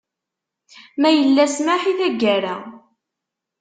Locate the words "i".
1.91-1.93